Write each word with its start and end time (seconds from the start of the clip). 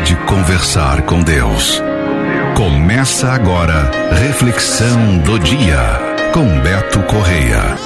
de 0.00 0.14
conversar 0.26 1.02
com 1.02 1.22
Deus. 1.22 1.82
Começa 2.56 3.28
agora 3.28 3.90
Reflexão 4.12 5.18
do 5.18 5.38
Dia 5.38 5.78
com 6.32 6.60
Beto 6.60 7.02
Correia. 7.02 7.76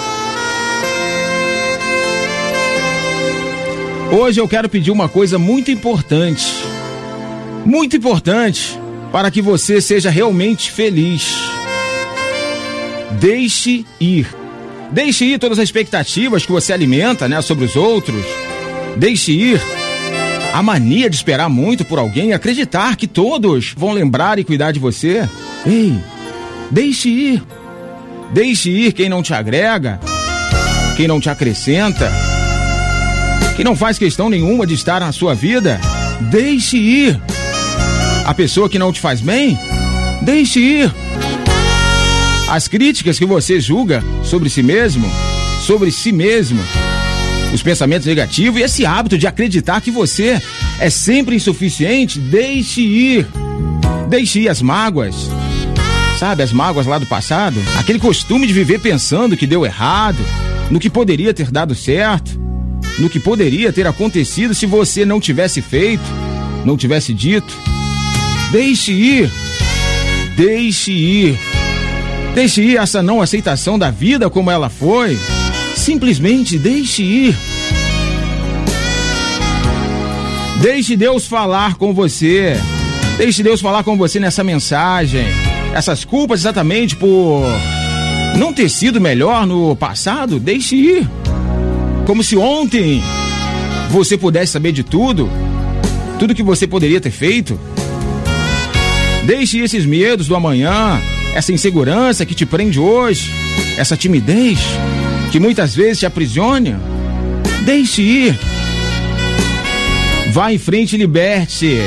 Hoje 4.10 4.40
eu 4.40 4.46
quero 4.46 4.68
pedir 4.68 4.90
uma 4.90 5.08
coisa 5.08 5.38
muito 5.38 5.70
importante. 5.70 6.44
Muito 7.64 7.96
importante 7.96 8.78
para 9.10 9.30
que 9.30 9.40
você 9.40 9.80
seja 9.80 10.10
realmente 10.10 10.70
feliz. 10.70 11.34
Deixe 13.12 13.86
ir. 14.00 14.26
Deixe 14.90 15.24
ir 15.24 15.38
todas 15.38 15.58
as 15.58 15.64
expectativas 15.64 16.44
que 16.44 16.52
você 16.52 16.72
alimenta, 16.72 17.26
né, 17.28 17.40
sobre 17.40 17.64
os 17.64 17.74
outros. 17.74 18.24
Deixe 18.96 19.32
ir 19.32 19.81
a 20.52 20.62
mania 20.62 21.08
de 21.08 21.16
esperar 21.16 21.48
muito 21.48 21.84
por 21.84 21.98
alguém 21.98 22.30
e 22.30 22.32
acreditar 22.32 22.96
que 22.96 23.06
todos 23.06 23.74
vão 23.76 23.92
lembrar 23.92 24.38
e 24.38 24.44
cuidar 24.44 24.70
de 24.72 24.78
você. 24.78 25.28
Ei, 25.66 25.98
deixe 26.70 27.08
ir. 27.08 27.42
Deixe 28.32 28.70
ir 28.70 28.92
quem 28.92 29.08
não 29.08 29.22
te 29.22 29.34
agrega, 29.34 30.00
quem 30.96 31.06
não 31.06 31.20
te 31.20 31.28
acrescenta, 31.28 32.10
quem 33.56 33.64
não 33.64 33.76
faz 33.76 33.98
questão 33.98 34.30
nenhuma 34.30 34.66
de 34.66 34.72
estar 34.72 35.00
na 35.00 35.12
sua 35.12 35.34
vida. 35.34 35.78
Deixe 36.30 36.76
ir. 36.78 37.20
A 38.24 38.32
pessoa 38.32 38.68
que 38.68 38.78
não 38.78 38.92
te 38.92 39.00
faz 39.00 39.20
bem, 39.20 39.58
deixe 40.22 40.60
ir. 40.60 40.94
As 42.48 42.68
críticas 42.68 43.18
que 43.18 43.26
você 43.26 43.60
julga 43.60 44.02
sobre 44.22 44.48
si 44.48 44.62
mesmo, 44.62 45.10
sobre 45.66 45.90
si 45.90 46.12
mesmo, 46.12 46.62
os 47.52 47.62
pensamentos 47.62 48.06
negativos 48.06 48.60
e 48.60 48.64
esse 48.64 48.86
hábito 48.86 49.18
de 49.18 49.26
acreditar 49.26 49.80
que 49.80 49.90
você 49.90 50.40
é 50.80 50.88
sempre 50.88 51.36
insuficiente, 51.36 52.18
deixe 52.18 52.80
ir. 52.80 53.26
Deixe 54.08 54.40
ir 54.40 54.48
as 54.48 54.62
mágoas. 54.62 55.14
Sabe, 56.18 56.42
as 56.42 56.52
mágoas 56.52 56.86
lá 56.86 56.98
do 56.98 57.06
passado? 57.06 57.56
Aquele 57.78 57.98
costume 57.98 58.46
de 58.46 58.52
viver 58.52 58.78
pensando 58.78 59.36
que 59.36 59.46
deu 59.46 59.64
errado, 59.66 60.18
no 60.70 60.78
que 60.78 60.88
poderia 60.88 61.34
ter 61.34 61.50
dado 61.50 61.74
certo, 61.74 62.40
no 62.98 63.10
que 63.10 63.18
poderia 63.18 63.72
ter 63.72 63.86
acontecido 63.86 64.54
se 64.54 64.66
você 64.66 65.04
não 65.04 65.20
tivesse 65.20 65.60
feito, 65.60 66.04
não 66.64 66.76
tivesse 66.76 67.12
dito. 67.12 67.52
Deixe 68.50 68.92
ir. 68.92 69.30
Deixe 70.36 70.92
ir. 70.92 71.38
Deixe 72.34 72.62
ir 72.62 72.76
essa 72.76 73.02
não 73.02 73.20
aceitação 73.20 73.78
da 73.78 73.90
vida 73.90 74.30
como 74.30 74.50
ela 74.50 74.68
foi. 74.70 75.18
Simplesmente 75.82 76.60
deixe 76.60 77.02
ir. 77.02 77.36
Deixe 80.60 80.96
Deus 80.96 81.26
falar 81.26 81.74
com 81.74 81.92
você. 81.92 82.56
Deixe 83.18 83.42
Deus 83.42 83.60
falar 83.60 83.82
com 83.82 83.96
você 83.96 84.20
nessa 84.20 84.44
mensagem. 84.44 85.24
Essas 85.74 86.04
culpas 86.04 86.38
exatamente 86.38 86.94
por 86.94 87.42
não 88.38 88.52
ter 88.52 88.68
sido 88.68 89.00
melhor 89.00 89.44
no 89.44 89.74
passado, 89.74 90.38
deixe 90.38 90.76
ir. 90.76 91.10
Como 92.06 92.22
se 92.22 92.36
ontem 92.36 93.02
você 93.90 94.16
pudesse 94.16 94.52
saber 94.52 94.70
de 94.70 94.84
tudo, 94.84 95.28
tudo 96.16 96.32
que 96.32 96.44
você 96.44 96.64
poderia 96.64 97.00
ter 97.00 97.10
feito. 97.10 97.58
Deixe 99.26 99.58
esses 99.58 99.84
medos 99.84 100.28
do 100.28 100.36
amanhã, 100.36 101.02
essa 101.34 101.52
insegurança 101.52 102.24
que 102.24 102.36
te 102.36 102.46
prende 102.46 102.78
hoje, 102.78 103.32
essa 103.76 103.96
timidez 103.96 104.60
que 105.32 105.40
muitas 105.40 105.74
vezes 105.74 106.00
te 106.00 106.06
aprisiona. 106.06 106.78
Deixe 107.64 108.02
ir. 108.02 108.38
Vá 110.30 110.52
em 110.52 110.58
frente 110.58 110.94
e 110.94 110.98
liberte-se. 110.98 111.78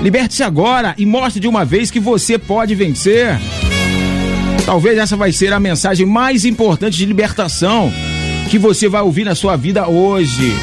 Liberte-se 0.00 0.44
agora 0.44 0.94
e 0.96 1.04
mostre 1.04 1.40
de 1.40 1.48
uma 1.48 1.64
vez 1.64 1.90
que 1.90 1.98
você 1.98 2.38
pode 2.38 2.76
vencer. 2.76 3.36
Talvez 4.64 4.96
essa 4.96 5.16
vai 5.16 5.32
ser 5.32 5.52
a 5.52 5.58
mensagem 5.58 6.06
mais 6.06 6.44
importante 6.44 6.96
de 6.96 7.04
libertação 7.04 7.92
que 8.48 8.58
você 8.58 8.88
vai 8.88 9.02
ouvir 9.02 9.24
na 9.24 9.34
sua 9.34 9.56
vida 9.56 9.88
hoje. 9.88 10.54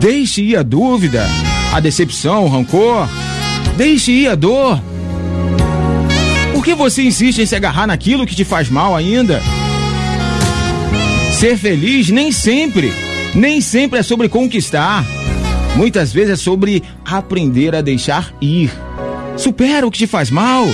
Deixe 0.00 0.40
ir 0.40 0.56
a 0.56 0.62
dúvida, 0.62 1.26
a 1.70 1.80
decepção, 1.80 2.46
o 2.46 2.48
rancor. 2.48 3.06
Deixe 3.76 4.10
ir 4.10 4.28
a 4.28 4.34
dor. 4.34 4.82
Por 6.54 6.64
que 6.64 6.74
você 6.74 7.02
insiste 7.02 7.42
em 7.42 7.46
se 7.46 7.54
agarrar 7.54 7.86
naquilo 7.86 8.26
que 8.26 8.34
te 8.34 8.44
faz 8.44 8.70
mal 8.70 8.96
ainda? 8.96 9.42
Ser 11.40 11.56
feliz 11.56 12.10
nem 12.10 12.30
sempre, 12.30 12.92
nem 13.34 13.62
sempre 13.62 14.00
é 14.00 14.02
sobre 14.02 14.28
conquistar. 14.28 15.06
Muitas 15.74 16.12
vezes 16.12 16.32
é 16.32 16.36
sobre 16.36 16.82
aprender 17.02 17.74
a 17.74 17.80
deixar 17.80 18.34
ir. 18.42 18.70
Supera 19.38 19.86
o 19.86 19.90
que 19.90 20.00
te 20.00 20.06
faz 20.06 20.30
mal. 20.30 20.66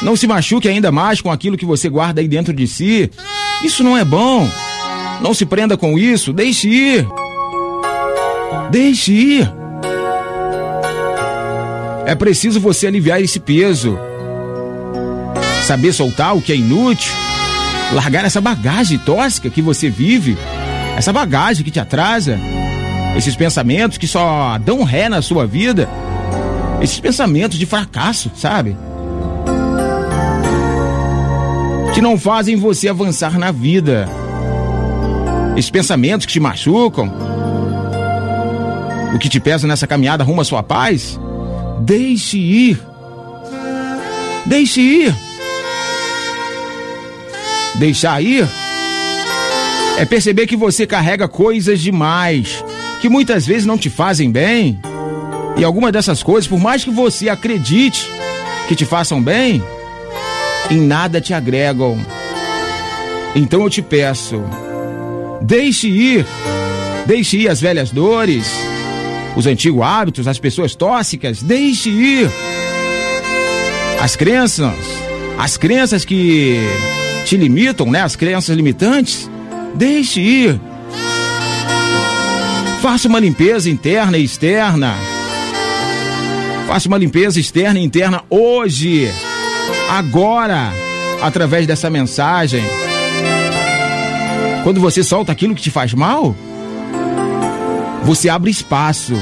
Não 0.00 0.16
se 0.16 0.26
machuque 0.26 0.66
ainda 0.66 0.90
mais 0.90 1.20
com 1.20 1.30
aquilo 1.30 1.58
que 1.58 1.66
você 1.66 1.90
guarda 1.90 2.22
aí 2.22 2.26
dentro 2.26 2.54
de 2.54 2.66
si. 2.66 3.10
Isso 3.62 3.84
não 3.84 3.94
é 3.94 4.02
bom. 4.02 4.48
Não 5.20 5.34
se 5.34 5.44
prenda 5.44 5.76
com 5.76 5.98
isso. 5.98 6.32
Deixe 6.32 6.70
ir. 6.70 7.06
Deixe 8.70 9.12
ir. 9.12 9.52
É 12.06 12.14
preciso 12.14 12.60
você 12.60 12.86
aliviar 12.86 13.20
esse 13.20 13.38
peso. 13.38 13.98
Saber 15.66 15.92
soltar 15.92 16.34
o 16.34 16.40
que 16.40 16.50
é 16.50 16.56
inútil 16.56 17.12
largar 17.94 18.24
essa 18.24 18.40
bagagem 18.40 18.98
tóxica 18.98 19.50
que 19.50 19.62
você 19.62 19.90
vive, 19.90 20.36
essa 20.96 21.12
bagagem 21.12 21.64
que 21.64 21.70
te 21.70 21.80
atrasa, 21.80 22.38
esses 23.16 23.36
pensamentos 23.36 23.98
que 23.98 24.06
só 24.06 24.58
dão 24.58 24.82
ré 24.82 25.08
na 25.08 25.20
sua 25.20 25.46
vida, 25.46 25.88
esses 26.80 26.98
pensamentos 26.98 27.58
de 27.58 27.66
fracasso, 27.66 28.30
sabe? 28.34 28.76
Que 31.94 32.00
não 32.00 32.18
fazem 32.18 32.56
você 32.56 32.88
avançar 32.88 33.38
na 33.38 33.52
vida. 33.52 34.08
Esses 35.56 35.70
pensamentos 35.70 36.24
que 36.24 36.32
te 36.32 36.40
machucam, 36.40 37.12
o 39.14 39.18
que 39.18 39.28
te 39.28 39.38
pesa 39.38 39.66
nessa 39.66 39.86
caminhada 39.86 40.24
rumo 40.24 40.40
à 40.40 40.44
sua 40.44 40.62
paz, 40.62 41.20
deixe 41.80 42.38
ir. 42.38 42.80
Deixe 44.46 44.80
ir. 44.80 45.31
Deixar 47.76 48.22
ir 48.22 48.46
é 49.98 50.04
perceber 50.04 50.46
que 50.46 50.56
você 50.56 50.86
carrega 50.86 51.28
coisas 51.28 51.80
demais 51.80 52.62
que 53.00 53.08
muitas 53.08 53.44
vezes 53.44 53.66
não 53.66 53.76
te 53.76 53.90
fazem 53.90 54.30
bem. 54.30 54.80
E 55.56 55.64
algumas 55.64 55.92
dessas 55.92 56.22
coisas, 56.22 56.46
por 56.46 56.60
mais 56.60 56.84
que 56.84 56.90
você 56.90 57.28
acredite 57.28 58.08
que 58.68 58.76
te 58.76 58.84
façam 58.84 59.20
bem, 59.20 59.62
em 60.70 60.80
nada 60.80 61.20
te 61.20 61.34
agregam. 61.34 61.98
Então 63.34 63.62
eu 63.62 63.70
te 63.70 63.82
peço, 63.82 64.42
deixe 65.40 65.88
ir, 65.88 66.26
deixe 67.06 67.38
ir 67.38 67.48
as 67.48 67.60
velhas 67.60 67.90
dores, 67.90 68.46
os 69.34 69.46
antigos 69.46 69.82
hábitos, 69.82 70.28
as 70.28 70.38
pessoas 70.38 70.74
tóxicas, 70.74 71.42
deixe 71.42 71.90
ir. 71.90 72.30
As 74.00 74.14
crenças, 74.14 74.74
as 75.38 75.56
crenças 75.56 76.04
que 76.04 76.60
te 77.24 77.36
limitam, 77.36 77.90
né? 77.90 78.02
As 78.02 78.16
crenças 78.16 78.56
limitantes, 78.56 79.30
deixe 79.74 80.20
ir. 80.20 80.60
Faça 82.80 83.08
uma 83.08 83.20
limpeza 83.20 83.70
interna 83.70 84.18
e 84.18 84.24
externa. 84.24 84.96
Faça 86.66 86.88
uma 86.88 86.98
limpeza 86.98 87.38
externa 87.38 87.78
e 87.78 87.84
interna 87.84 88.22
hoje, 88.28 89.10
agora, 89.90 90.72
através 91.20 91.66
dessa 91.66 91.88
mensagem. 91.90 92.62
Quando 94.64 94.80
você 94.80 95.02
solta 95.02 95.32
aquilo 95.32 95.54
que 95.54 95.62
te 95.62 95.70
faz 95.70 95.92
mal, 95.92 96.34
você 98.04 98.28
abre 98.28 98.50
espaço. 98.50 99.14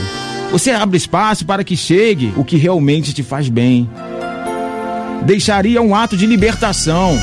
Você 0.51 0.71
abre 0.71 0.97
espaço 0.97 1.45
para 1.45 1.63
que 1.63 1.77
chegue 1.77 2.33
o 2.37 2.45
que 2.45 2.57
realmente 2.57 3.13
te 3.13 3.23
faz 3.23 3.49
bem. 3.49 3.89
Deixaria 5.25 5.81
um 5.81 5.95
ato 5.95 6.17
de 6.17 6.27
libertação. 6.27 7.19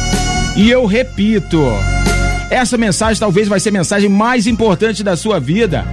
E 0.57 0.71
eu 0.71 0.87
repito, 0.87 1.63
essa 2.49 2.79
mensagem 2.79 3.19
talvez 3.19 3.47
vai 3.47 3.59
ser 3.59 3.69
a 3.69 3.73
mensagem 3.73 4.09
mais 4.09 4.47
importante 4.47 5.03
da 5.03 5.15
sua 5.15 5.39
vida 5.39 5.85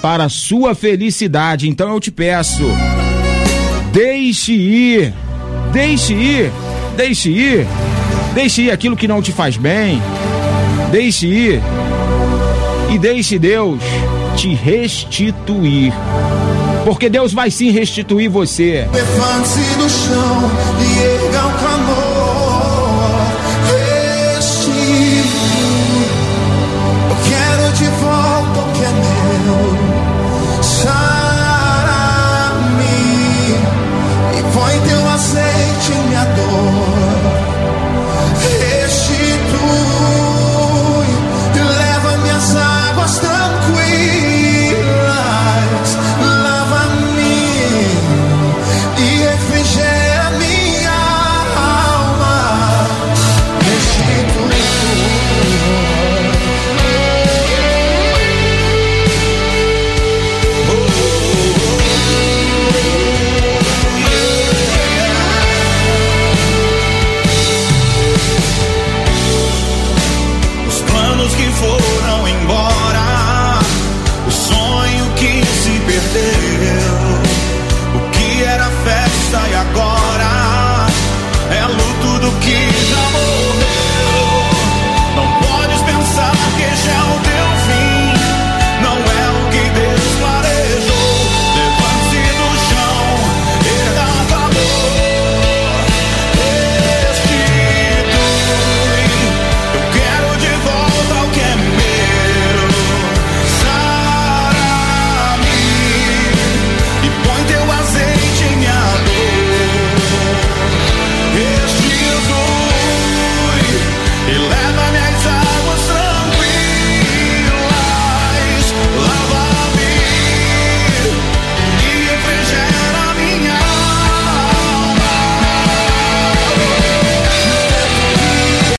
para 0.00 0.24
a 0.24 0.28
sua 0.28 0.76
felicidade. 0.76 1.68
Então 1.68 1.92
eu 1.92 1.98
te 1.98 2.12
peço, 2.12 2.64
deixe 3.92 4.52
ir, 4.52 5.12
deixe 5.72 6.14
ir, 6.14 6.52
deixe 6.96 7.30
ir, 7.30 7.66
deixe 8.32 8.62
ir 8.62 8.70
aquilo 8.70 8.96
que 8.96 9.08
não 9.08 9.20
te 9.20 9.32
faz 9.32 9.56
bem, 9.56 10.00
deixe 10.92 11.26
ir 11.26 11.60
e 12.94 12.98
deixe 12.98 13.40
Deus 13.40 13.80
te 14.36 14.54
restituir. 14.54 15.92
Porque 16.84 17.08
Deus 17.08 17.32
vai 17.32 17.50
sim 17.50 17.70
restituir 17.70 18.28
você. 18.28 18.88
Levante-se 18.92 19.78
do 19.78 19.90
chão 19.90 20.50
e 20.80 21.26
erga 21.26 21.46
o. 22.08 22.11